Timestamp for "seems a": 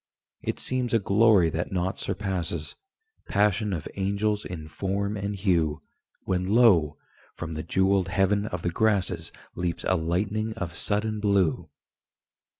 0.59-0.99